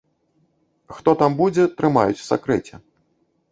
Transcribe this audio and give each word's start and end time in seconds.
Хто 0.99 1.13
там 1.19 1.31
будзе, 1.43 1.63
трымаюць 1.83 2.19
у 2.25 2.27
сакрэце. 2.31 2.83